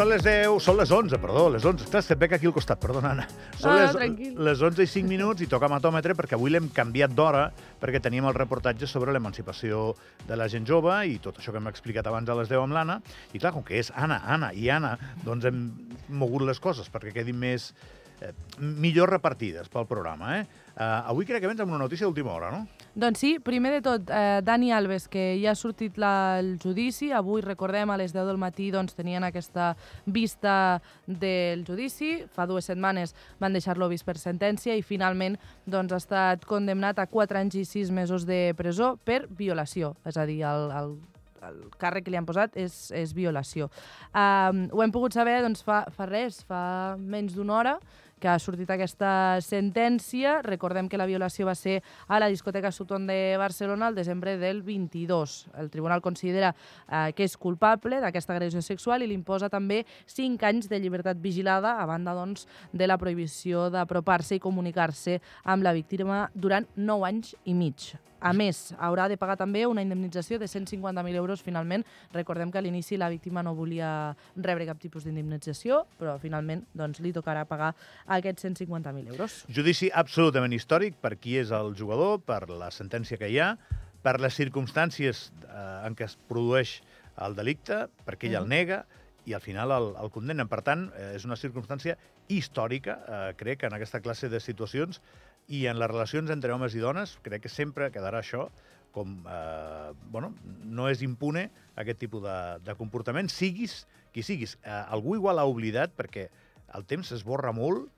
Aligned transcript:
són 0.00 0.08
les 0.08 0.22
10, 0.24 0.54
són 0.64 0.78
les 0.78 0.90
11, 0.96 1.18
perdó, 1.20 1.42
les 1.52 1.64
11. 1.66 1.84
Estàs 1.84 2.06
que 2.08 2.14
et 2.16 2.20
veig 2.22 2.32
aquí 2.32 2.48
al 2.48 2.54
costat, 2.56 2.78
perdona, 2.80 3.10
Anna. 3.12 3.26
Són 3.60 3.70
Ah, 3.74 3.82
les, 3.82 3.92
tranquil. 3.92 4.30
les 4.46 4.62
11 4.62 4.82
i 4.86 4.88
5 4.88 5.06
minuts 5.10 5.42
i 5.44 5.48
toca 5.50 5.68
matòmetre 5.68 6.14
perquè 6.16 6.38
avui 6.38 6.50
l'hem 6.50 6.70
canviat 6.72 7.12
d'hora 7.12 7.50
perquè 7.82 8.00
teníem 8.00 8.24
el 8.24 8.34
reportatge 8.34 8.86
sobre 8.88 9.12
l'emancipació 9.12 9.94
de 10.26 10.36
la 10.40 10.48
gent 10.48 10.64
jove 10.66 10.94
i 11.06 11.18
tot 11.18 11.36
això 11.38 11.52
que 11.52 11.58
hem 11.60 11.68
explicat 11.68 12.06
abans 12.06 12.28
a 12.30 12.34
les 12.34 12.48
10 12.48 12.62
amb 12.64 12.72
l'Anna. 12.72 13.00
I 13.34 13.38
clar, 13.38 13.52
com 13.52 13.62
que 13.62 13.76
és 13.78 13.92
Anna, 13.94 14.22
Anna 14.24 14.52
i 14.54 14.70
Anna, 14.70 14.96
doncs 15.22 15.44
hem 15.44 15.60
mogut 16.08 16.42
les 16.48 16.58
coses 16.60 16.88
perquè 16.90 17.12
quedin 17.12 17.36
més 17.36 17.74
eh, 18.20 18.32
millor 18.58 19.10
repartides 19.10 19.68
pel 19.72 19.86
programa. 19.88 20.38
Eh? 20.38 20.46
Uh, 20.80 21.10
avui 21.10 21.26
crec 21.28 21.42
que 21.42 21.48
vens 21.50 21.60
amb 21.60 21.74
una 21.74 21.82
notícia 21.82 22.06
d'última 22.06 22.32
hora, 22.32 22.50
no? 22.54 22.62
Doncs 22.94 23.20
sí, 23.22 23.30
primer 23.44 23.70
de 23.76 23.80
tot, 23.84 24.08
eh, 24.10 24.40
Dani 24.42 24.72
Alves, 24.72 25.06
que 25.08 25.36
ja 25.42 25.52
ha 25.52 25.58
sortit 25.58 25.98
la, 26.00 26.38
el 26.40 26.56
judici. 26.62 27.10
Avui, 27.12 27.42
recordem, 27.44 27.90
a 27.90 27.98
les 28.00 28.14
10 28.14 28.26
del 28.26 28.40
matí 28.40 28.70
doncs, 28.74 28.96
tenien 28.98 29.26
aquesta 29.26 29.74
vista 30.06 30.80
del 31.06 31.62
judici. 31.68 32.24
Fa 32.34 32.48
dues 32.50 32.66
setmanes 32.70 33.14
van 33.38 33.54
deixar-lo 33.54 33.90
vist 33.92 34.08
per 34.08 34.16
sentència 34.18 34.74
i 34.74 34.82
finalment 34.82 35.38
doncs, 35.66 35.92
ha 35.92 36.00
estat 36.02 36.48
condemnat 36.48 36.98
a 36.98 37.06
4 37.06 37.44
anys 37.44 37.60
i 37.60 37.64
6 37.68 37.94
mesos 37.94 38.26
de 38.26 38.50
presó 38.58 38.96
per 39.04 39.26
violació. 39.28 39.94
És 40.08 40.18
a 40.18 40.26
dir, 40.26 40.42
el, 40.48 40.70
el 40.74 40.98
el 41.46 41.60
càrrec 41.80 42.04
que 42.04 42.12
li 42.12 42.18
han 42.20 42.28
posat 42.28 42.56
és, 42.60 42.74
és 42.96 43.14
violació. 43.16 43.70
Um, 44.12 44.66
ho 44.74 44.82
hem 44.84 44.92
pogut 44.94 45.16
saber 45.16 45.38
doncs, 45.44 45.62
fa, 45.64 45.82
fa 45.94 46.08
res, 46.10 46.42
fa 46.48 46.96
menys 47.00 47.36
d'una 47.36 47.56
hora, 47.56 47.74
que 48.20 48.28
ha 48.28 48.38
sortit 48.38 48.70
aquesta 48.70 49.40
sentència. 49.42 50.36
Recordem 50.44 50.88
que 50.88 51.00
la 51.00 51.08
violació 51.08 51.48
va 51.48 51.56
ser 51.58 51.80
a 52.06 52.20
la 52.20 52.28
discoteca 52.30 52.70
Sutton 52.70 53.08
de 53.08 53.36
Barcelona 53.40 53.88
el 53.88 53.96
desembre 53.98 54.36
del 54.38 54.62
22. 54.62 55.48
El 55.58 55.70
tribunal 55.70 56.04
considera 56.04 56.52
eh, 56.54 57.10
que 57.16 57.24
és 57.26 57.38
culpable 57.40 57.98
d'aquesta 58.04 58.36
agressió 58.36 58.62
sexual 58.62 59.02
i 59.02 59.08
li 59.10 59.16
imposa 59.18 59.48
també 59.50 59.82
5 60.06 60.46
anys 60.46 60.68
de 60.70 60.78
llibertat 60.78 61.18
vigilada 61.18 61.78
a 61.80 61.88
banda 61.88 62.14
doncs, 62.14 62.46
de 62.72 62.86
la 62.86 63.00
prohibició 63.00 63.70
d'apropar-se 63.72 64.36
i 64.36 64.44
comunicar-se 64.44 65.18
amb 65.42 65.66
la 65.66 65.74
víctima 65.74 66.28
durant 66.34 66.68
9 66.76 67.10
anys 67.10 67.34
i 67.44 67.56
mig. 67.56 67.90
A 68.20 68.34
més, 68.36 68.74
haurà 68.76 69.06
de 69.08 69.16
pagar 69.16 69.38
també 69.40 69.62
una 69.64 69.80
indemnització 69.80 70.36
de 70.38 70.44
150.000 70.44 71.16
euros 71.16 71.40
finalment. 71.40 71.86
Recordem 72.12 72.50
que 72.52 72.60
a 72.60 72.62
l'inici 72.62 72.98
la 73.00 73.08
víctima 73.08 73.42
no 73.42 73.54
volia 73.56 74.12
rebre 74.36 74.66
cap 74.68 74.76
tipus 74.80 75.06
d'indemnització, 75.06 75.86
però 75.96 76.18
finalment 76.20 76.66
doncs, 76.76 77.00
li 77.00 77.14
tocarà 77.16 77.46
pagar 77.48 77.72
aquests 78.10 78.46
150.000 78.48 79.12
euros. 79.14 79.36
Judici 79.54 79.90
absolutament 79.94 80.54
històric 80.56 80.98
per 81.02 81.14
qui 81.20 81.36
és 81.40 81.52
el 81.54 81.74
jugador, 81.78 82.18
per 82.26 82.48
la 82.50 82.70
sentència 82.74 83.18
que 83.20 83.30
hi 83.30 83.38
ha, 83.38 83.54
per 84.02 84.16
les 84.20 84.34
circumstàncies 84.34 85.28
eh, 85.44 85.86
en 85.86 85.96
què 85.96 86.08
es 86.08 86.16
produeix 86.30 86.80
el 87.20 87.36
delicte, 87.36 87.84
perquè 88.06 88.30
ell 88.30 88.40
el 88.42 88.48
nega 88.50 88.82
i 89.28 89.34
al 89.36 89.44
final 89.44 89.72
el, 89.74 89.90
el 90.00 90.10
condemnen. 90.12 90.48
Per 90.50 90.62
tant, 90.66 90.88
eh, 90.96 91.12
és 91.18 91.26
una 91.28 91.38
circumstància 91.38 91.96
històrica, 92.32 92.96
eh, 93.00 93.22
crec, 93.38 93.66
en 93.68 93.76
aquesta 93.76 94.00
classe 94.02 94.30
de 94.32 94.40
situacions 94.42 95.02
i 95.50 95.66
en 95.70 95.78
les 95.80 95.90
relacions 95.90 96.30
entre 96.32 96.54
homes 96.54 96.74
i 96.74 96.82
dones, 96.82 97.16
crec 97.24 97.44
que 97.44 97.52
sempre 97.52 97.90
quedarà 97.94 98.24
això 98.24 98.48
com, 98.94 99.20
eh, 99.22 99.92
bueno, 100.10 100.32
no 100.66 100.88
és 100.90 101.02
impune 101.06 101.48
aquest 101.78 102.00
tipus 102.02 102.24
de, 102.24 102.36
de 102.66 102.74
comportament, 102.78 103.30
siguis 103.30 103.84
qui 104.14 104.24
siguis. 104.26 104.56
Eh, 104.64 104.82
algú 104.90 105.14
igual 105.18 105.38
ha 105.38 105.46
oblidat, 105.46 105.94
perquè 105.96 106.28
el 106.74 106.86
temps 106.90 107.12
esborra 107.14 107.52
molt, 107.54 107.90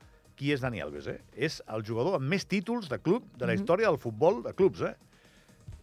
qui 0.42 0.50
és 0.56 0.60
Dani 0.62 0.82
Alves, 0.82 1.06
eh? 1.06 1.20
És 1.38 1.60
el 1.70 1.84
jugador 1.86 2.18
amb 2.18 2.26
més 2.28 2.44
títols 2.50 2.88
de 2.90 2.98
club 2.98 3.22
de 3.38 3.46
la 3.46 3.52
Mhm. 3.54 3.60
història 3.62 3.86
del 3.88 3.98
futbol 4.02 4.42
de 4.42 4.52
clubs, 4.58 4.80
eh? 4.82 4.94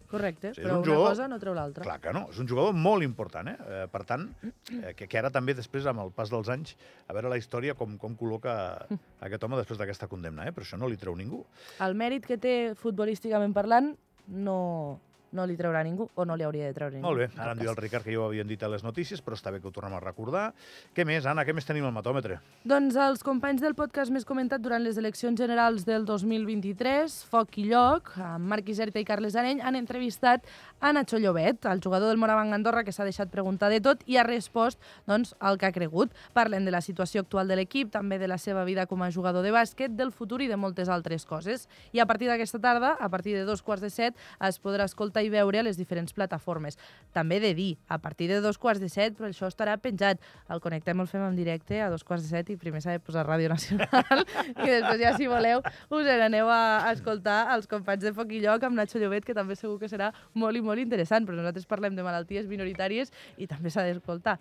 Correcte, 0.10 0.56
Sí, 0.56 0.62
però 0.62 0.72
un 0.72 0.78
una 0.80 0.86
jugador- 0.86 1.10
cosa 1.12 1.28
no 1.28 1.38
treu 1.40 1.54
l'altra. 1.54 1.84
Clar 1.84 2.00
que 2.02 2.12
no, 2.12 2.28
és 2.32 2.40
un 2.40 2.48
jugador 2.48 2.74
molt 2.74 3.04
important, 3.04 3.48
eh? 3.48 3.58
eh 3.70 3.88
per 3.92 4.04
tant, 4.06 4.24
eh, 4.44 4.94
que, 4.96 5.08
que 5.08 5.18
ara 5.20 5.30
també 5.30 5.54
després, 5.54 5.86
amb 5.86 6.00
el 6.02 6.10
pas 6.12 6.32
dels 6.32 6.50
anys, 6.50 6.76
a 7.08 7.14
veure 7.14 7.30
la 7.30 7.38
història 7.38 7.76
com, 7.76 7.96
com 8.00 8.18
col·loca 8.18 8.88
aquest 9.22 9.44
home 9.44 9.56
després 9.56 9.78
d'aquesta 9.78 10.08
condemna, 10.08 10.48
eh? 10.48 10.52
Però 10.52 10.66
això 10.66 10.80
no 10.80 10.88
li 10.90 10.98
treu 10.98 11.16
ningú. 11.16 11.46
El 11.80 11.94
mèrit 11.94 12.26
que 12.26 12.38
té 12.40 12.74
futbolísticament 12.76 13.54
parlant 13.54 13.96
no, 14.28 15.00
no 15.36 15.46
li 15.46 15.56
treurà 15.60 15.84
ningú, 15.86 16.10
o 16.16 16.26
no 16.26 16.36
li 16.36 16.46
hauria 16.46 16.70
de 16.70 16.74
treure 16.74 16.96
ningú. 16.96 17.06
Molt 17.06 17.22
bé, 17.22 17.30
ara 17.38 17.54
em 17.54 17.62
diu 17.62 17.70
el. 17.70 17.78
Ricard 17.80 18.04
que 18.04 18.14
ja 18.14 18.20
ho 18.20 18.26
havien 18.28 18.48
dit 18.48 18.62
a 18.64 18.70
les 18.72 18.84
notícies, 18.84 19.22
però 19.24 19.38
està 19.38 19.54
bé 19.54 19.62
que 19.62 19.70
ho 19.70 19.74
tornem 19.74 19.96
a 19.96 20.02
recordar. 20.04 20.50
Què 20.96 21.06
més, 21.08 21.26
Anna? 21.30 21.46
Què 21.48 21.54
més 21.56 21.68
tenim 21.68 21.86
al 21.88 21.94
matòmetre? 21.96 22.40
Doncs 22.68 22.98
els 23.00 23.24
companys 23.24 23.62
del 23.64 23.76
podcast 23.78 24.12
més 24.12 24.26
comentat 24.28 24.62
durant 24.62 24.84
les 24.84 24.98
eleccions 25.00 25.40
generals 25.40 25.86
del 25.88 26.06
2023, 26.10 27.20
Foc 27.30 27.60
i 27.62 27.70
Lloc, 27.70 28.12
amb 28.18 28.50
Marc 28.52 28.70
Iserta 28.74 29.00
i 29.00 29.08
Carles 29.08 29.38
Areny, 29.40 29.62
han 29.64 29.80
entrevistat 29.80 30.48
a 30.80 30.92
Nacho 30.94 31.20
Llobet, 31.20 31.66
el 31.66 31.82
jugador 31.84 32.10
del 32.10 32.18
Moravang 32.18 32.54
Andorra, 32.56 32.84
que 32.84 32.94
s'ha 32.96 33.08
deixat 33.08 33.32
preguntar 33.32 33.70
de 33.72 33.82
tot 33.84 34.04
i 34.08 34.18
ha 34.18 34.26
respost 34.28 34.80
doncs, 35.08 35.36
el 35.44 35.60
que 35.60 35.68
ha 35.68 35.76
cregut. 35.76 36.14
Parlen 36.34 36.66
de 36.66 36.72
la 36.72 36.82
situació 36.82 37.24
actual 37.26 37.48
de 37.48 37.60
l'equip, 37.60 37.92
també 37.92 38.20
de 38.20 38.28
la 38.28 38.38
seva 38.38 38.64
vida 38.68 38.88
com 38.88 39.04
a 39.04 39.12
jugador 39.12 39.44
de 39.46 39.54
bàsquet, 39.56 39.96
del 39.96 40.12
futur 40.12 40.42
i 40.42 40.50
de 40.50 40.58
moltes 40.58 40.90
altres 40.90 41.26
coses. 41.30 41.68
I 41.94 42.00
a 42.00 42.08
partir 42.10 42.30
d'aquesta 42.32 42.60
tarda, 42.64 42.96
a 43.00 43.10
partir 43.10 43.36
de 43.36 43.46
dos 43.48 43.62
quarts 43.62 43.84
de 43.84 43.92
set, 43.94 44.16
es 44.40 44.60
podrà 44.60 44.88
escoltar 44.88 45.19
i 45.24 45.30
veure 45.30 45.60
a 45.60 45.64
les 45.64 45.78
diferents 45.78 46.14
plataformes. 46.14 46.78
També 47.14 47.40
de 47.40 47.54
dir, 47.58 47.78
a 47.88 47.98
partir 48.00 48.28
de 48.30 48.40
dos 48.42 48.58
quarts 48.58 48.82
de 48.82 48.90
set, 48.90 49.16
però 49.18 49.30
això 49.30 49.48
estarà 49.50 49.78
penjat. 49.78 50.20
El 50.50 50.62
connectem, 50.62 51.00
el 51.00 51.08
fem 51.08 51.22
en 51.28 51.36
directe 51.36 51.82
a 51.82 51.90
dos 51.90 52.04
quarts 52.04 52.24
de 52.24 52.30
set 52.30 52.50
i 52.50 52.58
primer 52.58 52.82
s'ha 52.82 52.92
de 52.98 53.00
posar 53.04 53.26
Ràdio 53.28 53.50
Nacional 53.50 54.24
i 54.66 54.70
després 54.70 55.00
ja, 55.02 55.16
si 55.18 55.28
voleu, 55.28 55.62
us 55.90 56.06
n'aneu 56.10 56.50
a 56.50 56.92
escoltar 56.94 57.42
els 57.56 57.68
companys 57.68 58.04
de 58.08 58.14
Foc 58.14 58.32
i 58.32 58.40
Lloc 58.44 58.64
amb 58.64 58.76
Nacho 58.80 59.00
Llobet, 59.00 59.26
que 59.26 59.34
també 59.38 59.56
segur 59.60 59.80
que 59.80 59.90
serà 59.92 60.12
molt 60.34 60.58
i 60.58 60.62
molt 60.62 60.80
interessant, 60.80 61.26
però 61.28 61.38
nosaltres 61.40 61.66
parlem 61.70 61.96
de 61.98 62.04
malalties 62.06 62.48
minoritàries 62.48 63.12
i 63.38 63.48
també 63.48 63.70
s'ha 63.70 63.84
d'escoltar. 63.88 64.40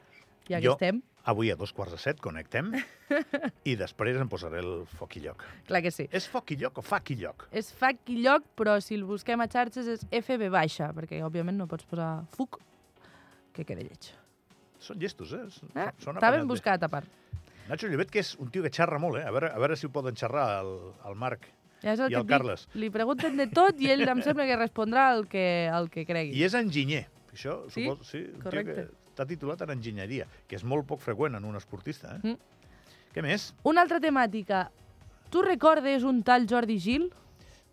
I 0.49 0.55
aquí 0.55 0.65
Jo- 0.65 0.73
estem, 0.79 1.03
Avui 1.29 1.51
a 1.53 1.57
dos 1.61 1.75
quarts 1.77 1.93
de 1.93 1.99
set 2.01 2.21
connectem 2.25 2.71
i 3.69 3.75
després 3.77 4.17
em 4.17 4.29
posaré 4.33 4.63
el 4.63 4.87
foc 4.97 5.17
i 5.19 5.21
lloc. 5.27 5.43
clar 5.69 5.83
que 5.85 5.91
sí. 5.93 6.07
És 6.15 6.25
foc 6.31 6.55
i 6.55 6.57
lloc 6.61 6.79
o 6.81 6.85
fac 6.87 7.11
i 7.13 7.19
lloc? 7.21 7.45
És 7.53 7.69
Fac 7.77 7.99
i 8.09 8.17
Lloc, 8.23 8.47
però 8.57 8.79
si 8.81 8.95
el 8.97 9.05
busquem 9.05 9.41
a 9.45 9.49
xarxes 9.53 9.87
és 9.93 10.07
FB 10.09 10.49
baixa, 10.55 10.89
perquè 10.97 11.21
òbviament 11.27 11.59
no 11.61 11.67
pots 11.69 11.85
posar 11.85 12.25
FUC, 12.37 12.57
que 13.53 13.65
queda 13.69 13.85
lleig. 13.85 14.09
Són 14.81 14.97
llestos, 15.03 15.33
eh? 15.37 15.45
Són, 15.51 15.69
Eh? 15.75 15.91
són 16.01 16.17
Està 16.17 16.31
ben 16.33 16.47
buscat, 16.49 16.83
a 16.83 16.89
part. 16.89 17.07
Nacho 17.69 17.89
Llobet, 17.93 18.09
que 18.11 18.21
és 18.25 18.33
un 18.41 18.49
tio 18.51 18.63
que 18.65 18.71
xerra 18.73 18.97
molt, 18.99 19.19
eh? 19.21 19.27
A 19.29 19.33
veure, 19.35 19.51
a 19.53 19.59
veure 19.61 19.77
si 19.77 19.85
ho 19.87 19.91
poden 19.93 20.17
xerrar 20.17 20.63
el, 20.63 20.73
el 21.05 21.15
Marc. 21.19 21.45
Ja 21.83 21.93
és 21.93 22.01
el 22.01 22.11
I 22.11 22.15
el 22.17 22.23
et 22.23 22.27
dic. 22.27 22.31
Carles. 22.33 22.65
Li 22.75 22.89
pregunten 22.91 23.37
de 23.37 23.47
tot 23.53 23.77
i 23.85 23.91
ell 23.93 24.07
em 24.09 24.23
sembla 24.25 24.47
que 24.49 24.57
respondrà 24.57 25.11
el 25.19 25.27
que, 25.29 25.45
el 25.69 25.91
que 25.93 26.07
cregui. 26.09 26.33
I 26.41 26.47
és 26.49 26.55
enginyer. 26.57 27.05
Això, 27.35 27.59
Sí? 27.69 27.85
suposo, 27.85 28.03
sí, 28.09 28.25
Correcte. 28.43 28.75
que 28.89 28.98
està 29.19 29.27
titulat 29.27 29.63
en 29.67 29.75
enginyeria, 29.75 30.29
que 30.47 30.59
és 30.59 30.65
molt 30.65 30.87
poc 30.87 31.03
freqüent 31.03 31.35
en 31.35 31.47
un 31.49 31.59
esportista. 31.59 32.19
Eh? 32.19 32.35
Mm. 32.35 32.85
Què 33.15 33.25
més? 33.25 33.51
Una 33.67 33.83
altra 33.83 33.99
temàtica. 34.01 34.69
Tu 35.33 35.43
recordes 35.43 36.07
un 36.07 36.23
tal 36.23 36.47
Jordi 36.49 36.79
Gil, 36.79 37.11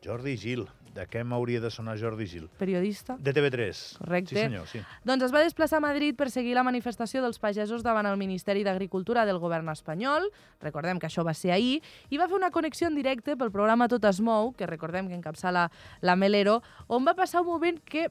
Jordi 0.04 0.36
Gil. 0.38 0.66
De 0.96 1.04
què 1.12 1.26
m'hauria 1.28 1.60
de 1.60 1.68
sonar 1.68 1.98
Jordi 2.00 2.24
Gil? 2.24 2.46
periodista? 2.56 3.18
De 3.20 3.34
TV3. 3.36 3.80
Correcte. 3.98 4.32
Sí, 4.32 4.40
senyor, 4.40 4.68
sí. 4.72 4.80
Doncs 5.04 5.26
es 5.26 5.34
va 5.36 5.42
desplaçar 5.44 5.82
a 5.82 5.84
Madrid 5.84 6.16
per 6.16 6.30
seguir 6.32 6.54
la 6.56 6.64
manifestació 6.64 7.20
dels 7.20 7.36
pagesos 7.36 7.84
davant 7.84 8.08
el 8.08 8.16
Ministeri 8.16 8.64
d'Agricultura 8.64 9.26
del 9.28 9.42
govern 9.44 9.68
espanyol. 9.74 10.30
Recordem 10.64 11.02
que 11.02 11.10
això 11.10 11.26
va 11.28 11.34
ser 11.36 11.52
ahir. 11.52 11.82
I 12.08 12.22
va 12.22 12.30
fer 12.32 12.38
una 12.38 12.52
connexió 12.56 12.88
en 12.88 12.96
directe 12.96 13.36
pel 13.36 13.52
programa 13.52 13.90
Tot 13.92 14.08
es 14.08 14.22
mou, 14.24 14.54
que 14.56 14.70
recordem 14.72 15.10
que 15.12 15.20
encapçala 15.20 15.68
la 16.00 16.16
Melero, 16.16 16.62
on 16.88 17.04
va 17.04 17.18
passar 17.20 17.44
un 17.44 17.52
moment 17.52 17.84
que 17.84 18.08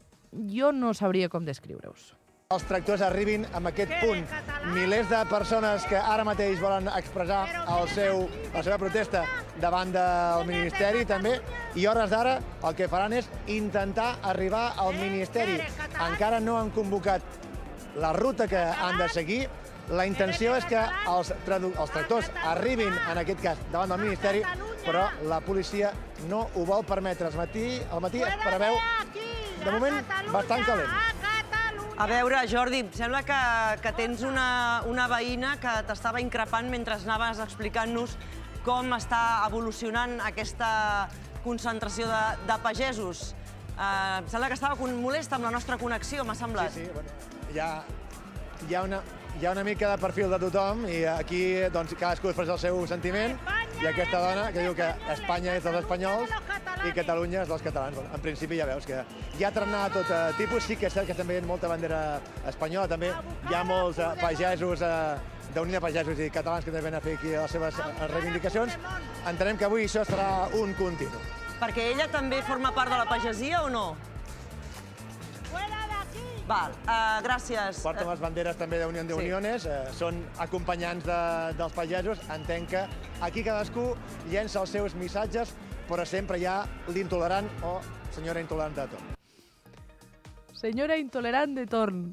jo 0.53 0.75
no 0.77 0.93
sabria 0.93 1.33
com 1.33 1.49
descriure-us. 1.49 2.13
Els 2.55 2.65
tractors 2.69 3.03
arribin 3.03 3.47
en 3.57 3.67
aquest 3.67 3.93
punt. 4.01 4.27
Milers 4.75 5.09
de 5.11 5.21
persones 5.31 5.85
que 5.91 5.99
ara 5.99 6.27
mateix 6.29 6.61
volen 6.63 6.91
expressar 6.93 7.41
el 7.77 7.89
seu, 7.91 8.25
la 8.55 8.63
seva 8.63 8.79
protesta 8.79 9.25
davant 9.63 9.93
del 9.95 10.45
Ministeri 10.49 11.05
també, 11.09 11.39
i 11.75 11.87
hores 11.91 12.13
d'ara 12.13 12.37
el 12.69 12.77
que 12.79 12.89
faran 12.93 13.17
és 13.17 13.31
intentar 13.51 14.15
arribar 14.31 14.67
al 14.79 14.95
Ministeri. 15.01 15.59
Encara 16.07 16.41
no 16.41 16.59
han 16.61 16.71
convocat 16.77 17.25
la 17.99 18.13
ruta 18.13 18.49
que 18.51 18.61
han 18.61 18.99
de 18.99 19.09
seguir. 19.09 19.45
La 19.89 20.07
intenció 20.09 20.55
és 20.57 20.65
que 20.65 20.81
els, 21.11 21.33
els 21.49 21.91
tractors 21.93 22.31
arribin, 22.55 22.95
en 23.11 23.21
aquest 23.21 23.43
cas, 23.43 23.67
davant 23.73 23.93
del 23.93 24.07
Ministeri, 24.07 24.41
però 24.85 25.11
la 25.29 25.43
policia 25.45 25.93
no 26.31 26.47
ho 26.55 26.65
vol 26.65 26.87
permetre. 26.89 27.29
El 27.29 27.37
matí, 27.41 27.67
el 27.85 28.05
matí 28.05 28.25
es 28.25 28.41
preveu, 28.47 28.81
de 29.65 29.77
moment, 29.77 30.01
bastant 30.33 30.65
calent. 30.65 31.14
A 31.97 32.07
veure, 32.11 32.41
Jordi, 32.51 32.81
em 32.83 32.89
sembla 32.93 33.21
que, 33.23 33.37
que 33.85 33.93
tens 33.95 34.25
una, 34.27 34.83
una 34.91 35.05
veïna 35.11 35.55
que 35.63 35.75
t'estava 35.87 36.19
increpant 36.23 36.67
mentre 36.73 36.97
anaves 36.99 37.39
explicant-nos 37.45 38.17
com 38.67 38.91
està 38.97 39.21
evolucionant 39.47 40.17
aquesta 40.27 40.71
concentració 41.45 42.09
de, 42.11 42.23
de 42.49 42.57
pagesos. 42.65 43.29
Uh, 43.75 44.23
em 44.23 44.31
sembla 44.33 44.49
que 44.51 44.59
estava 44.59 44.75
con- 44.79 44.97
molesta 45.03 45.39
amb 45.39 45.47
la 45.47 45.53
nostra 45.55 45.79
connexió, 45.79 46.25
m'ha 46.27 46.35
semblat. 46.39 46.75
Sí, 46.75 46.83
sí, 46.89 46.91
bueno, 46.95 47.15
hi 47.55 47.63
ha, 47.63 47.71
hi, 48.67 48.75
ha 48.75 48.83
una, 48.89 49.01
hi 49.39 49.47
ha 49.47 49.55
una 49.55 49.65
mica 49.67 49.93
de 49.95 50.03
perfil 50.03 50.35
de 50.35 50.41
tothom 50.49 50.85
i 50.91 51.05
aquí 51.15 51.45
doncs, 51.75 51.95
cadascú 51.95 52.33
expressa 52.33 52.57
el 52.59 52.63
seu 52.67 52.83
sentiment 52.91 53.39
i 53.83 53.87
aquesta 53.89 54.21
dona 54.23 54.47
que 54.55 54.63
diu 54.63 54.75
que 54.77 54.87
Espanya 55.13 55.55
és 55.59 55.65
dels 55.65 55.81
espanyols 55.81 56.33
i 56.87 56.93
Catalunya 56.97 57.43
és 57.43 57.51
dels 57.51 57.65
catalans. 57.65 57.99
Bueno, 57.99 58.11
en 58.15 58.23
principi 58.25 58.59
ja 58.61 58.69
veus 58.69 58.87
que 58.89 59.03
hi 59.39 59.45
ha 59.45 59.53
trenat 59.55 59.97
tot 59.99 60.11
eh, 60.15 60.23
tipus, 60.39 60.65
sí 60.69 60.79
que 60.81 60.89
és 60.89 60.97
cert 60.97 61.09
que 61.11 61.17
també 61.19 61.39
hi 61.39 61.43
ha 61.43 61.47
molta 61.49 61.71
bandera 61.71 62.01
espanyola, 62.51 62.89
també 62.91 63.13
hi 63.51 63.55
ha 63.57 63.65
molts 63.69 63.99
eh, 63.99 64.11
pagesos 64.21 64.85
eh, 64.85 64.95
d'Unió 65.55 65.79
de 65.79 65.85
Pagesos 65.85 66.19
i 66.19 66.31
Catalans 66.35 66.65
que 66.65 66.73
també 66.73 66.87
venen 66.89 66.99
a 66.99 67.05
fer 67.05 67.19
aquí 67.19 67.35
les 67.35 67.53
seves 67.57 67.79
reivindicacions. 68.15 68.79
Entenem 69.31 69.61
que 69.61 69.69
avui 69.69 69.87
això 69.87 70.03
serà 70.09 70.49
un 70.59 70.75
continu. 70.79 71.21
Perquè 71.61 71.93
ella 71.93 72.09
també 72.11 72.43
forma 72.43 72.75
part 72.75 72.91
de 72.91 72.99
la 72.99 73.07
pagesia 73.07 73.63
o 73.63 73.71
no? 73.71 73.87
Val, 76.45 76.75
uh, 76.85 77.23
gràcies. 77.25 77.79
Porten 77.81 78.09
les 78.11 78.21
banderes 78.21 78.59
també 78.61 78.77
d'Unió 78.83 79.03
de 79.09 79.15
Sí. 79.15 79.21
Uniones, 79.23 79.65
eh, 79.65 79.93
són 79.97 80.19
acompanyants 80.39 81.07
de, 81.07 81.21
dels 81.57 81.73
pagesos. 81.73 82.21
Entenc 82.35 82.69
que 82.69 82.83
aquí 83.21 83.43
cadascú 83.45 83.95
llença 84.31 84.61
els 84.61 84.71
seus 84.71 84.95
missatges, 84.95 85.55
però 85.89 86.05
sempre 86.07 86.39
hi 86.41 86.47
ha 86.47 86.65
l'intolerant 86.89 87.49
o 87.63 87.79
senyora 88.15 88.41
intolerant 88.41 88.75
de 88.77 88.87
tot. 88.89 89.11
Senyora 90.55 90.97
intolerant 90.97 91.55
de 91.57 91.67
torn. 91.67 92.07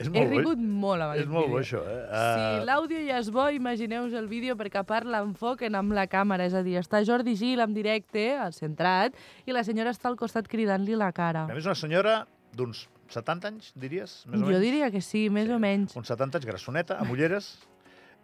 És 0.00 0.06
He 0.08 0.10
molt 0.14 0.30
bo. 0.30 0.36
rigut 0.38 0.60
molt 0.64 1.02
amb 1.04 1.16
És 1.20 1.26
molt 1.28 1.50
bo, 1.50 1.58
vídeo. 1.58 1.60
això, 1.60 1.80
eh? 1.84 2.06
Si 2.08 2.62
Uh, 2.62 2.64
l'àudio 2.64 3.00
ja 3.06 3.18
és 3.20 3.28
bo, 3.30 3.50
imagineu-vos 3.52 4.14
el 4.16 4.28
vídeo 4.28 4.54
perquè 4.56 4.78
a 4.80 4.82
part 4.88 5.04
l'enfoquen 5.04 5.74
amb 5.76 5.92
la 5.92 6.06
càmera, 6.08 6.46
és 6.46 6.54
a 6.54 6.62
dir, 6.62 6.78
està 6.80 7.02
Jordi 7.04 7.34
Gil 7.36 7.60
en 7.60 7.74
directe, 7.74 8.34
al 8.38 8.54
centrat, 8.54 9.12
i 9.44 9.52
la 9.52 9.62
senyora 9.62 9.90
està 9.90 10.08
al 10.08 10.16
costat 10.16 10.48
cridant-li 10.48 10.96
la 10.96 11.12
cara. 11.12 11.44
A 11.44 11.52
més, 11.52 11.66
una 11.66 11.74
senyora 11.74 12.26
d'uns 12.56 12.86
70 13.10 13.48
anys, 13.48 13.72
diries? 13.76 14.24
Més 14.26 14.40
o 14.40 14.44
Jo 14.46 14.50
menys? 14.54 14.60
diria 14.62 14.90
que 14.90 15.02
sí, 15.02 15.28
més 15.28 15.50
o 15.50 15.58
menys. 15.58 15.94
Uns 15.94 16.08
70 16.08 16.38
anys, 16.38 16.46
grassoneta, 16.46 16.96
amb 16.96 17.10
ulleres, 17.12 17.58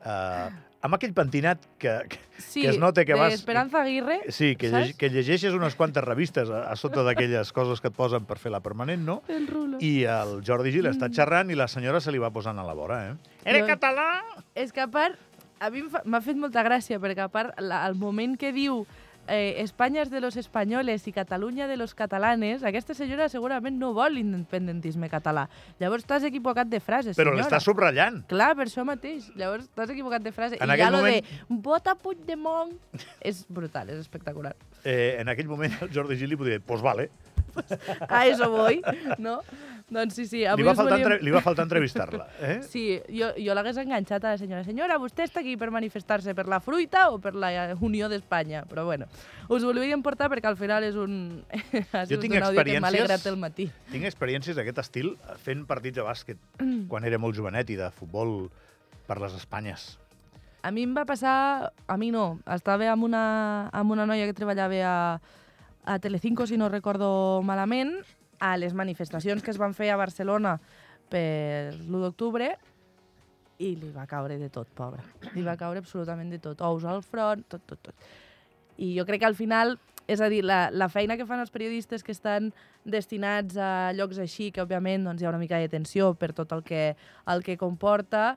uh, 0.01 0.49
amb 0.87 0.95
aquell 0.97 1.13
pentinat 1.17 1.61
que, 1.83 1.93
que, 2.09 2.21
Sí, 2.39 2.63
que 2.63 2.69
es 2.71 2.79
nota 2.79 3.05
que 3.05 3.15
de 3.15 3.19
vas... 3.19 3.35
Esperanza 3.35 3.81
Aguirre, 3.83 4.21
Sí, 4.31 4.55
que, 4.57 4.71
saps? 4.71 4.87
lleg, 4.93 4.97
que 5.01 5.11
llegeixes 5.11 5.55
unes 5.57 5.75
quantes 5.75 6.05
revistes 6.05 6.49
a, 6.53 6.65
a 6.71 6.77
sota 6.77 7.03
d'aquelles 7.07 7.51
coses 7.57 7.81
que 7.83 7.89
et 7.93 7.97
posen 7.97 8.25
per 8.29 8.39
fer 8.39 8.53
la 8.55 8.61
permanent, 8.65 9.03
no? 9.05 9.21
el 9.29 9.47
rulo. 9.51 9.79
I 9.83 10.05
el 10.05 10.39
Jordi 10.47 10.71
Gil 10.73 10.87
Mm. 10.87 10.95
està 10.95 11.09
xerrant 11.13 11.51
i 11.51 11.57
la 11.59 11.67
senyora 11.69 12.01
se 12.01 12.13
li 12.15 12.19
va 12.23 12.31
posant 12.31 12.59
a 12.59 12.65
la 12.65 12.75
vora, 12.79 13.01
eh? 13.11 13.15
Eres 13.45 13.67
català? 13.69 14.23
És 14.55 14.73
que 14.73 14.81
a 14.85 14.89
part, 14.89 15.17
a 15.59 15.71
mi 15.73 15.83
m'ha 16.05 16.21
fet 16.21 16.37
molta 16.37 16.63
gràcia, 16.63 17.01
perquè 17.03 17.25
a 17.25 17.29
part, 17.33 17.57
la, 17.61 17.83
el 17.89 17.97
moment 17.97 18.37
que 18.39 18.53
diu 18.53 18.85
eh, 19.29 19.63
Espanya 19.63 20.03
és 20.03 20.11
de 20.11 20.21
los 20.21 20.37
espanyoles 20.37 21.07
i 21.09 21.13
Catalunya 21.13 21.67
de 21.69 21.77
los 21.77 21.95
catalanes, 21.95 22.63
aquesta 22.65 22.95
senyora 22.95 23.29
segurament 23.29 23.79
no 23.79 23.93
vol 23.95 24.15
l'independentisme 24.15 25.09
català. 25.11 25.49
Llavors 25.81 26.05
t'has 26.05 26.25
equivocat 26.25 26.67
de 26.69 26.81
frase, 26.81 27.11
Però 27.15 27.31
senyora. 27.33 27.43
l'està 27.43 27.61
subratllant. 27.61 28.23
Clar, 28.29 28.55
per 28.57 28.67
això 28.69 28.85
mateix. 28.85 29.31
Llavors 29.37 29.69
t'has 29.75 29.91
equivocat 29.91 30.23
de 30.23 30.33
frase. 30.33 30.57
En 30.61 30.71
I 30.71 30.77
ja 30.79 30.91
lo 30.91 30.99
moment- 30.99 31.25
de 31.25 31.45
vota 31.49 31.95
Puigdemont 31.95 32.73
és 33.21 33.45
brutal, 33.49 33.91
és 33.91 33.99
espectacular. 33.99 34.55
Eh, 34.85 35.17
en 35.21 35.29
aquell 35.29 35.49
moment 35.49 35.73
el 35.83 35.91
Jordi 35.93 36.17
Gil 36.17 36.31
li 36.31 36.37
podia 36.37 36.59
dir, 36.59 36.63
pues 36.65 36.83
vale. 36.83 37.11
A 38.09 38.27
eso 38.27 38.51
voy, 38.51 38.83
no? 39.19 39.41
Doncs 39.87 40.17
sí, 40.19 40.25
sí. 40.27 40.41
Li 40.41 40.47
Avui 40.51 40.65
va, 40.67 40.73
us 40.73 40.81
faltar, 40.81 40.97
volíem... 40.97 41.13
entre... 41.13 41.25
li 41.25 41.31
va 41.31 41.41
faltar 41.45 41.65
entrevistar-la. 41.69 42.25
Eh? 42.43 42.57
Sí, 42.73 42.83
jo, 43.07 43.29
jo 43.39 43.55
l'hagués 43.55 43.77
enganxat 43.79 44.25
a 44.25 44.33
la 44.35 44.41
senyora. 44.41 44.65
Senyora, 44.67 44.97
vostè 44.99 45.29
està 45.29 45.45
aquí 45.45 45.55
per 45.61 45.69
manifestar-se 45.71 46.35
per 46.35 46.49
la 46.51 46.59
fruita 46.59 47.05
o 47.15 47.21
per 47.23 47.37
la 47.39 47.53
Unió 47.87 48.09
d'Espanya? 48.11 48.65
Però 48.67 48.83
bueno, 48.89 49.07
us 49.47 49.63
volíem 49.63 50.03
portar 50.03 50.27
perquè 50.33 50.51
al 50.51 50.59
final 50.59 50.89
és 50.89 50.99
un, 50.99 51.45
ha 51.95 52.03
Jo 52.11 52.19
tinc 52.19 52.35
un 52.35 52.49
àudio 52.49 52.67
que 52.67 52.81
m'ha 52.83 52.91
alegrat 52.91 53.29
el 53.31 53.39
matí. 53.39 53.69
Tinc 53.93 54.11
experiències 54.11 54.59
d'aquest 54.59 54.83
estil 54.83 55.15
fent 55.45 55.63
partits 55.71 56.01
de 56.01 56.09
bàsquet 56.09 56.43
quan 56.91 57.07
era 57.07 57.23
molt 57.23 57.39
jovenet 57.39 57.71
i 57.71 57.79
de 57.79 57.93
futbol 57.95 58.51
per 59.07 59.21
les 59.23 59.39
Espanyes. 59.39 59.93
A 60.67 60.75
mi 60.75 60.83
em 60.83 60.99
va 60.99 61.07
passar... 61.07 61.71
A 61.87 61.95
mi 61.95 62.11
no. 62.11 62.41
Estava 62.51 62.91
amb 62.91 63.07
una, 63.07 63.25
amb 63.71 63.95
una 63.95 64.11
noia 64.11 64.27
que 64.27 64.35
treballava 64.35 64.83
a, 64.83 64.99
a 65.87 66.01
Telecinco, 66.03 66.51
si 66.51 66.59
no 66.59 66.67
recordo 66.73 67.39
malament, 67.47 68.01
a 68.39 68.57
les 68.57 68.75
manifestacions 68.75 69.43
que 69.43 69.53
es 69.53 69.59
van 69.61 69.75
fer 69.75 69.91
a 69.93 69.99
Barcelona 70.01 70.57
per 71.11 71.75
l'1 71.75 72.03
d'octubre 72.03 72.51
i 73.63 73.73
li 73.79 73.91
va 73.95 74.07
caure 74.09 74.37
de 74.39 74.49
tot, 74.53 74.69
pobra. 74.77 75.03
Li 75.35 75.45
va 75.45 75.57
caure 75.57 75.81
absolutament 75.81 76.31
de 76.33 76.41
tot. 76.43 76.61
Ous 76.61 76.85
al 76.85 77.03
front, 77.05 77.45
tot, 77.49 77.63
tot, 77.67 77.81
tot. 77.89 78.09
I 78.77 78.93
jo 78.99 79.07
crec 79.09 79.23
que 79.23 79.31
al 79.31 79.39
final, 79.39 79.77
és 80.07 80.21
a 80.21 80.29
dir, 80.29 80.43
la, 80.45 80.67
la 80.71 80.91
feina 80.93 81.17
que 81.17 81.27
fan 81.29 81.41
els 81.41 81.53
periodistes 81.55 82.05
que 82.05 82.13
estan 82.13 82.51
destinats 82.85 83.57
a 83.57 83.93
llocs 83.97 84.21
així, 84.23 84.51
que 84.53 84.63
òbviament 84.63 85.09
doncs, 85.09 85.23
hi 85.23 85.29
ha 85.29 85.33
una 85.33 85.41
mica 85.41 85.61
de 85.63 85.71
tensió 85.73 86.13
per 86.15 86.35
tot 86.37 86.53
el 86.53 86.63
que, 86.67 86.91
el 87.33 87.43
que 87.47 87.57
comporta, 87.57 88.37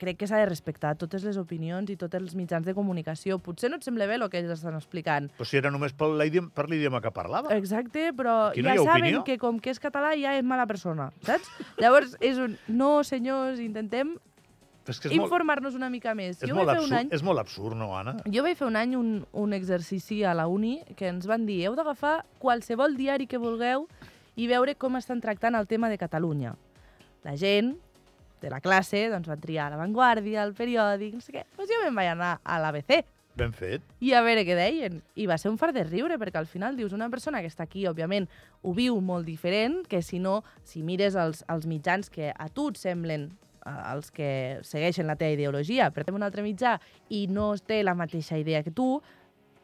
crec 0.00 0.18
que 0.20 0.26
s'ha 0.26 0.40
de 0.42 0.46
respectar 0.48 0.94
totes 0.98 1.24
les 1.26 1.38
opinions 1.40 1.90
i 1.92 1.96
tots 2.00 2.16
els 2.18 2.34
mitjans 2.38 2.66
de 2.66 2.74
comunicació. 2.76 3.38
Potser 3.42 3.70
no 3.70 3.78
et 3.80 3.86
sembla 3.86 4.08
bé 4.10 4.18
el 4.18 4.26
que 4.30 4.40
ells 4.42 4.52
estan 4.56 4.76
explicant. 4.78 5.30
Però 5.38 5.46
si 5.48 5.58
era 5.60 5.72
només 5.74 5.94
per 5.94 6.10
l'idioma, 6.10 7.00
que 7.04 7.12
parlava. 7.14 7.54
Exacte, 7.56 8.10
però 8.16 8.50
Aquí 8.50 8.62
no 8.62 8.74
ja 8.74 8.82
saben 8.82 9.08
opinió. 9.08 9.24
que 9.24 9.38
com 9.38 9.58
que 9.60 9.70
és 9.74 9.80
català 9.80 10.14
ja 10.20 10.36
és 10.38 10.44
mala 10.44 10.66
persona, 10.66 11.10
saps? 11.26 11.50
Llavors 11.82 12.16
és 12.20 12.38
un... 12.38 12.58
No, 12.68 13.02
senyors, 13.06 13.60
intentem 13.62 14.16
informar-nos 14.84 15.74
una 15.74 15.88
mica 15.88 16.14
més. 16.14 16.42
és, 16.42 16.48
Jo 16.48 16.54
molt 16.56 16.68
vaig 16.68 16.82
fer 16.82 16.88
un 16.88 16.96
any... 16.98 17.08
és 17.14 17.22
molt 17.24 17.40
absurd, 17.40 17.76
no, 17.78 17.94
Anna? 17.96 18.18
Jo 18.30 18.42
vaig 18.44 18.58
fer 18.58 18.66
un 18.68 18.76
any 18.76 18.94
un, 18.98 19.14
un 19.32 19.52
exercici 19.56 20.22
a 20.24 20.34
la 20.36 20.46
uni 20.46 20.82
que 20.98 21.08
ens 21.08 21.26
van 21.26 21.46
dir 21.46 21.62
heu 21.68 21.76
d'agafar 21.78 22.24
qualsevol 22.42 22.96
diari 22.98 23.26
que 23.26 23.40
vulgueu 23.40 23.88
i 24.36 24.48
veure 24.50 24.74
com 24.76 24.96
estan 24.98 25.22
tractant 25.24 25.54
el 25.56 25.66
tema 25.70 25.88
de 25.88 25.96
Catalunya. 25.96 26.56
La 27.24 27.36
gent 27.40 27.76
de 28.44 28.52
la 28.52 28.60
classe 28.64 29.08
doncs, 29.12 29.30
van 29.30 29.40
triar 29.42 29.70
La 29.72 29.80
Vanguardia, 29.80 30.44
el 30.44 30.54
periòdic, 30.56 31.16
no 31.16 31.24
sé 31.24 31.34
què. 31.34 31.44
Doncs 31.56 31.72
jo 31.72 31.82
me'n 31.82 31.96
vaig 31.96 32.12
anar 32.12 32.36
a 32.44 32.60
l'ABC 32.62 33.00
Ben 33.34 33.52
fet. 33.52 33.82
i 34.04 34.12
a 34.14 34.22
veure 34.22 34.44
què 34.46 34.54
deien. 34.54 35.00
I 35.18 35.26
va 35.26 35.38
ser 35.40 35.50
un 35.50 35.58
fart 35.58 35.74
de 35.74 35.82
riure, 35.88 36.18
perquè 36.20 36.38
al 36.38 36.50
final 36.50 36.76
dius 36.78 36.94
una 36.94 37.08
persona 37.10 37.40
que 37.42 37.50
està 37.50 37.66
aquí, 37.66 37.86
òbviament, 37.90 38.28
ho 38.62 38.74
viu 38.76 39.00
molt 39.02 39.26
diferent, 39.26 39.80
que 39.90 40.02
si 40.02 40.20
no, 40.22 40.42
si 40.62 40.84
mires 40.86 41.16
els, 41.18 41.42
els 41.50 41.66
mitjans 41.66 42.10
que 42.10 42.30
a 42.30 42.48
tu 42.48 42.68
et 42.70 42.78
semblen 42.78 43.26
eh, 43.66 43.74
els 43.90 44.12
que 44.14 44.30
segueixen 44.62 45.10
la 45.10 45.18
teva 45.18 45.34
ideologia, 45.34 45.90
però 45.90 46.06
té 46.06 46.14
un 46.14 46.26
altre 46.26 46.46
mitjà 46.46 46.78
i 47.10 47.26
no 47.26 47.52
té 47.58 47.82
la 47.82 47.96
mateixa 47.98 48.38
idea 48.38 48.62
que 48.62 48.74
tu, 48.74 49.00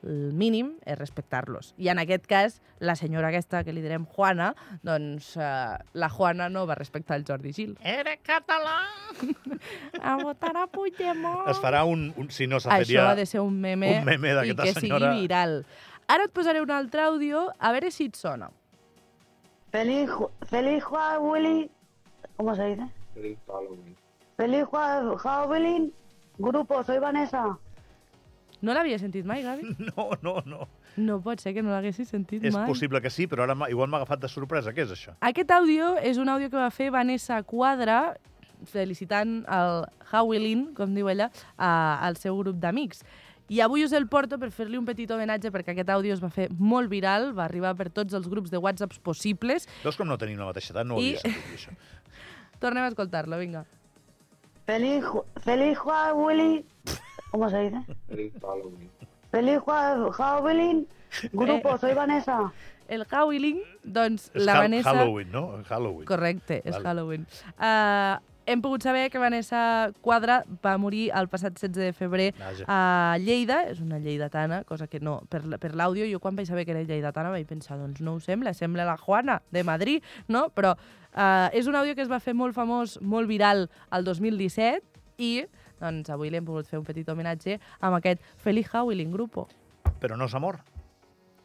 el 0.03 0.33
mínim 0.33 0.73
és 0.87 0.97
respectar-los. 0.99 1.75
I 1.77 1.89
en 1.93 1.99
aquest 2.01 2.25
cas, 2.27 2.61
la 2.79 2.95
senyora 2.97 3.29
aquesta, 3.29 3.63
que 3.65 3.73
li 3.73 3.83
direm 3.85 4.07
Juana, 4.07 4.55
doncs 4.83 5.35
eh, 5.37 5.77
la 5.93 6.09
Juana 6.09 6.49
no 6.49 6.67
va 6.67 6.75
respectar 6.79 7.17
el 7.17 7.25
Jordi 7.29 7.53
Gil. 7.53 7.77
Era 7.85 8.17
català! 8.17 8.79
A 10.03 10.17
votar 10.23 10.57
a 10.57 10.67
Puigdemont! 10.67 11.49
Es 11.53 11.61
farà 11.61 11.85
un, 11.85 12.13
un 12.17 12.31
si 12.31 12.47
no 12.47 12.61
s'ha 12.61 12.71
fet 12.79 12.87
Això 12.89 12.97
ja... 13.03 13.11
ha 13.11 13.19
de 13.19 13.27
ser 13.27 13.41
un 13.45 13.61
meme, 13.61 13.99
un 13.99 14.05
meme 14.09 14.33
i 14.49 14.55
que 14.57 14.73
senyora. 14.73 15.11
sigui 15.13 15.27
viral. 15.27 15.65
Ara 16.09 16.25
et 16.27 16.33
posaré 16.35 16.61
un 16.65 16.71
altre 16.75 17.03
àudio, 17.05 17.49
a 17.59 17.71
veure 17.73 17.91
si 17.95 18.09
et 18.11 18.17
sona. 18.17 18.49
Feliz, 19.71 20.11
feliz 20.49 20.83
Halloween. 20.83 21.71
¿Cómo 22.37 22.55
se 22.57 22.65
dice? 22.73 22.89
Feliz 23.15 23.39
Halloween. 23.47 23.97
Feliz 24.37 24.65
Ju- 24.65 25.17
Halloween. 25.19 25.93
Grupo, 26.39 26.83
soy 26.83 26.99
Vanessa. 26.99 27.59
No 28.63 28.75
l'havia 28.77 28.99
sentit 29.01 29.25
mai, 29.25 29.43
Gavi? 29.43 29.63
No, 29.97 30.11
no, 30.23 30.43
no. 30.47 30.67
No 31.01 31.21
pot 31.25 31.41
ser 31.41 31.55
que 31.57 31.63
no 31.63 31.71
l'haguessis 31.73 32.09
sentit 32.13 32.45
És 32.45 32.53
mai. 32.55 32.67
possible 32.69 33.01
que 33.01 33.09
sí, 33.11 33.27
però 33.31 33.47
ara 33.47 33.57
igual 33.71 33.89
m'ha 33.89 34.03
agafat 34.03 34.21
de 34.21 34.29
sorpresa. 34.29 34.75
Què 34.77 34.85
és 34.85 34.91
això? 34.93 35.15
Aquest 35.21 35.51
àudio 35.57 35.95
és 36.03 36.19
un 36.21 36.29
àudio 36.29 36.51
que 36.51 36.59
va 36.61 36.71
fer 36.71 36.91
Vanessa 36.93 37.43
Quadra 37.43 38.17
felicitant 38.69 39.39
el 39.49 39.87
Howlin, 40.13 40.67
com 40.77 40.93
diu 40.95 41.09
ella, 41.09 41.31
a, 41.57 41.71
al 42.05 42.19
seu 42.21 42.37
grup 42.37 42.59
d'amics. 42.61 43.01
I 43.51 43.63
avui 43.65 43.83
us 43.83 43.91
el 43.97 44.05
porto 44.07 44.37
per 44.39 44.51
fer-li 44.55 44.77
un 44.79 44.85
petit 44.87 45.11
homenatge 45.11 45.51
perquè 45.51 45.73
aquest 45.73 45.89
àudio 45.91 46.13
es 46.15 46.21
va 46.23 46.29
fer 46.31 46.51
molt 46.59 46.91
viral, 46.93 47.33
va 47.35 47.47
arribar 47.49 47.73
per 47.79 47.89
tots 47.91 48.15
els 48.15 48.29
grups 48.31 48.53
de 48.53 48.61
WhatsApps 48.63 49.01
possibles. 49.03 49.65
Veus 49.83 49.97
com 49.99 50.07
no 50.07 50.19
tenim 50.21 50.39
la 50.39 50.47
mateixa 50.53 50.75
edat? 50.75 50.87
No 50.87 51.01
ho 51.01 51.03
I- 51.03 51.17
havia 51.17 51.25
sentit, 51.25 51.57
això. 51.57 51.75
Tornem 52.63 52.85
a 52.85 52.93
escoltar-lo, 52.93 53.39
vinga. 53.41 53.65
Feliz, 54.69 55.03
feliz 55.43 55.79
Halloween. 55.83 56.61
¿Cómo 57.31 57.49
se 57.49 57.59
dice? 57.61 57.81
Feliz 58.09 58.33
Halloween. 58.41 58.91
Feliz 59.31 59.61
Halloween. 60.17 60.87
Grupo, 61.33 61.79
soy 61.79 61.95
Vanessa. 61.95 62.53
El 62.89 63.07
Howling, 63.11 63.61
doncs 63.85 64.31
És 64.35 64.45
la 64.45 64.55
Hal- 64.55 64.63
Vanessa... 64.65 64.91
Halloween, 64.91 65.31
no? 65.31 65.63
Halloween. 65.69 66.07
Correcte, 66.07 66.61
és 66.65 66.75
Val. 66.75 66.87
Halloween. 66.87 67.27
Uh, 67.55 68.19
hem 68.51 68.63
pogut 68.63 68.83
saber 68.83 69.11
que 69.11 69.19
Vanessa 69.23 69.93
Quadra 70.03 70.41
va 70.65 70.73
morir 70.79 71.13
el 71.15 71.29
passat 71.31 71.55
16 71.55 71.77
de 71.87 71.93
febrer 71.95 72.33
Vaja. 72.39 72.65
a 72.67 73.17
Lleida, 73.23 73.61
és 73.71 73.79
una 73.81 74.01
lleidatana, 74.03 74.65
cosa 74.67 74.89
que 74.91 74.99
no, 74.99 75.21
per, 75.31 75.45
per 75.63 75.71
l'àudio, 75.79 76.09
jo 76.11 76.19
quan 76.19 76.35
vaig 76.35 76.51
saber 76.51 76.65
que 76.67 76.75
era 76.75 76.83
lleidatana 76.83 77.31
vaig 77.31 77.47
pensar, 77.47 77.79
doncs 77.79 78.03
no 78.03 78.17
ho 78.17 78.21
sembla, 78.21 78.55
sembla 78.59 78.89
la 78.89 78.97
Juana 78.99 79.39
de 79.55 79.63
Madrid, 79.63 80.03
no? 80.27 80.49
Però 80.51 80.75
uh, 80.75 81.47
és 81.55 81.71
un 81.71 81.79
àudio 81.79 81.95
que 81.95 82.03
es 82.03 82.11
va 82.11 82.19
fer 82.19 82.35
molt 82.35 82.59
famós, 82.59 82.99
molt 83.03 83.31
viral 83.31 83.69
el 83.95 84.05
2017 84.05 84.83
i 85.19 85.45
doncs 85.81 86.11
avui 86.11 86.31
li 86.31 86.37
hem 86.39 86.45
pogut 86.45 86.67
fer 86.69 86.79
un 86.79 86.85
petit 86.85 87.09
homenatge 87.09 87.59
amb 87.81 87.97
aquest 87.99 88.21
Feliz 88.37 88.69
Howling 88.75 89.11
Grupo. 89.13 89.49
Però 90.01 90.17
no 90.17 90.29
s'ha 90.29 90.39
mort. 90.39 90.61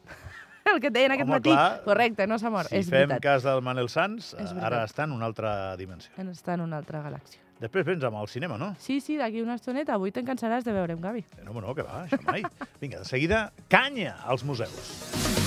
El 0.66 0.80
que 0.80 0.88
et 0.88 0.92
deien 0.94 1.12
aquest 1.14 1.28
Home, 1.28 1.38
matí. 1.38 1.50
clar, 1.52 1.82
Correcte, 1.84 2.26
no 2.26 2.38
s'ha 2.38 2.50
mort, 2.50 2.68
Si 2.68 2.76
és 2.80 2.88
fem 2.90 3.08
veritat. 3.08 3.22
cas 3.22 3.42
del 3.46 3.62
Manel 3.62 3.88
Sanz, 3.88 4.34
veritat. 4.34 4.62
ara 4.66 4.84
està 4.84 5.04
en 5.04 5.12
una 5.12 5.26
altra 5.26 5.76
dimensió. 5.76 6.12
Està 6.18 6.54
en 6.54 6.60
una 6.66 6.76
altra 6.82 7.02
galàxia. 7.04 7.40
Després 7.60 7.86
vens 7.86 8.02
amb 8.04 8.18
el 8.20 8.26
cinema, 8.28 8.58
no? 8.60 8.74
Sí, 8.78 8.98
sí, 9.00 9.16
d'aquí 9.16 9.40
una 9.40 9.54
estoneta. 9.56 9.94
Avui 9.94 10.12
te'n 10.12 10.26
cansaràs 10.26 10.64
de 10.66 10.74
veure'm, 10.76 11.00
Gavi. 11.00 11.24
No, 11.42 11.52
home, 11.52 11.62
no, 11.64 11.74
que 11.74 11.86
va, 11.86 12.02
això 12.04 12.20
mai. 12.26 12.42
Vinga, 12.82 12.98
de 12.98 13.04
seguida, 13.08 13.50
canya 13.72 14.18
als 14.26 14.44
museus. 14.44 15.45